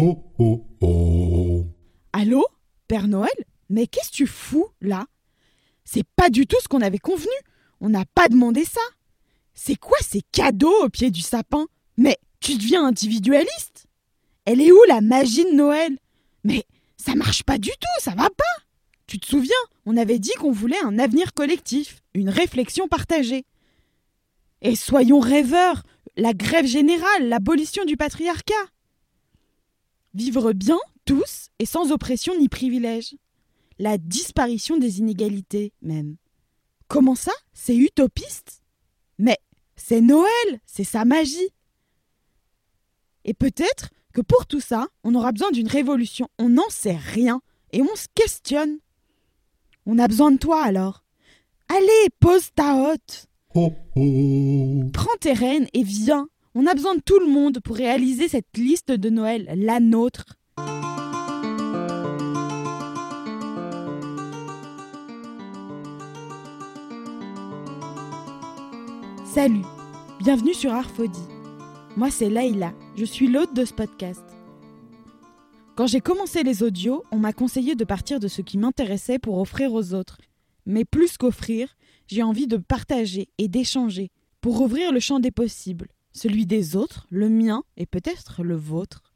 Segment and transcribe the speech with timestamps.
[0.00, 1.64] Oh oh oh.
[2.12, 2.46] Allô
[2.86, 3.32] Père Noël?
[3.68, 5.06] Mais qu'est-ce que tu fous là?
[5.84, 7.26] C'est pas du tout ce qu'on avait convenu.
[7.80, 8.80] On n'a pas demandé ça.
[9.54, 11.66] C'est quoi ces cadeaux au pied du sapin?
[11.96, 13.86] Mais tu deviens individualiste
[14.44, 15.98] Elle est où la magie de Noël?
[16.44, 16.64] Mais
[16.96, 18.64] ça marche pas du tout, ça va pas
[19.08, 19.50] Tu te souviens?
[19.84, 23.46] On avait dit qu'on voulait un avenir collectif, une réflexion partagée.
[24.62, 25.82] Et soyons rêveurs,
[26.16, 28.54] la grève générale, l'abolition du patriarcat.
[30.14, 33.16] Vivre bien, tous, et sans oppression ni privilège.
[33.78, 36.16] La disparition des inégalités, même.
[36.88, 37.32] Comment ça?
[37.52, 38.62] C'est utopiste?
[39.18, 39.38] Mais
[39.76, 41.52] c'est Noël, c'est sa magie.
[43.24, 46.28] Et peut-être que pour tout ça, on aura besoin d'une révolution.
[46.38, 47.40] On n'en sait rien
[47.72, 48.78] et on se questionne.
[49.86, 51.04] On a besoin de toi alors.
[51.68, 53.26] Allez, pose ta hotte.
[53.54, 54.84] Oh oh.
[54.92, 56.28] Prends tes rênes et viens.
[56.54, 60.24] On a besoin de tout le monde pour réaliser cette liste de Noël, la nôtre.
[69.26, 69.62] Salut,
[70.20, 71.18] bienvenue sur Arfodie.
[71.96, 74.24] Moi c'est Laïla, je suis l'hôte de ce podcast.
[75.76, 79.38] Quand j'ai commencé les audios, on m'a conseillé de partir de ce qui m'intéressait pour
[79.38, 80.18] offrir aux autres.
[80.64, 81.76] Mais plus qu'offrir,
[82.06, 84.10] j'ai envie de partager et d'échanger
[84.40, 85.88] pour ouvrir le champ des possibles,
[86.18, 89.14] celui des autres, le mien et peut-être le vôtre.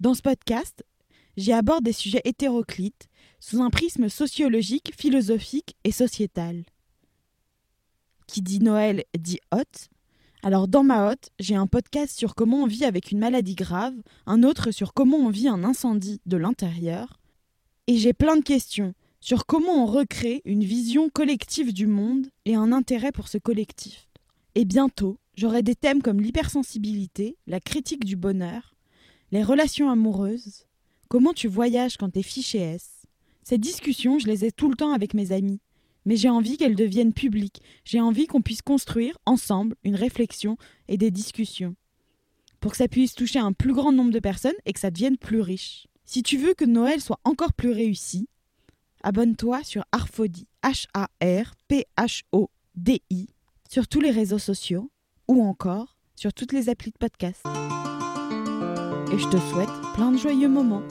[0.00, 0.84] Dans ce podcast,
[1.36, 6.64] j'y aborde des sujets hétéroclites sous un prisme sociologique, philosophique et sociétal.
[8.26, 9.88] Qui dit Noël dit hôte.
[10.42, 13.94] Alors dans ma hôte, j'ai un podcast sur comment on vit avec une maladie grave,
[14.26, 17.20] un autre sur comment on vit un incendie de l'intérieur,
[17.86, 22.56] et j'ai plein de questions sur comment on recrée une vision collective du monde et
[22.56, 24.08] un intérêt pour ce collectif.
[24.54, 28.74] Et bientôt, j'aurai des thèmes comme l'hypersensibilité, la critique du bonheur,
[29.32, 30.66] les relations amoureuses,
[31.08, 33.06] comment tu voyages quand t'es fiché S.
[33.42, 35.60] Ces discussions, je les ai tout le temps avec mes amis,
[36.04, 40.56] mais j'ai envie qu'elles deviennent publiques, j'ai envie qu'on puisse construire ensemble une réflexion
[40.88, 41.76] et des discussions,
[42.60, 45.18] pour que ça puisse toucher un plus grand nombre de personnes et que ça devienne
[45.18, 45.86] plus riche.
[46.04, 48.28] Si tu veux que Noël soit encore plus réussi,
[49.02, 51.26] abonne-toi sur Arfodi, H-A-R-P-H-O-D-I,
[53.68, 54.90] sur tous les réseaux sociaux
[55.28, 57.44] ou encore sur toutes les applis de podcast.
[59.12, 60.82] Et je te souhaite plein de joyeux moments.